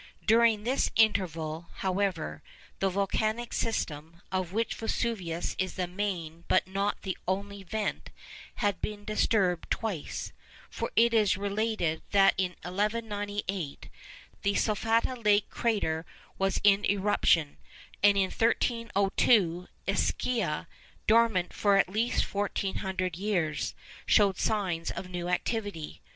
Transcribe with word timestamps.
During 0.25 0.63
this 0.63 0.89
interval, 0.95 1.69
however, 1.75 2.41
the 2.79 2.89
volcanic 2.89 3.53
system, 3.53 4.23
of 4.31 4.51
which 4.51 4.73
Vesuvius 4.73 5.55
is 5.59 5.75
the 5.75 5.85
main 5.85 6.43
but 6.47 6.65
not 6.65 7.03
the 7.03 7.15
only 7.27 7.61
vent, 7.61 8.09
had 8.55 8.81
been 8.81 9.05
disturbed 9.05 9.69
twice. 9.69 10.33
For 10.71 10.89
it 10.95 11.13
is 11.13 11.37
related 11.37 12.01
that 12.13 12.33
in 12.39 12.53
1198 12.63 13.89
the 14.41 14.55
Solfatara 14.55 15.23
Lake 15.23 15.51
crater 15.51 16.03
was 16.39 16.59
in 16.63 16.83
eruption: 16.89 17.57
and 18.01 18.17
in 18.17 18.31
1302, 18.31 19.67
Ischia, 19.85 20.67
dormant 21.05 21.53
for 21.53 21.77
at 21.77 21.87
least 21.87 22.33
1,400 22.33 23.17
years, 23.17 23.75
showed 24.07 24.39
signs 24.39 24.89
of 24.89 25.11
new 25.11 25.29
activity. 25.29 26.01